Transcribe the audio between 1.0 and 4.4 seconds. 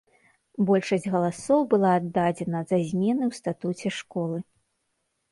галасоў была аддадзена за змены ў статуце школы.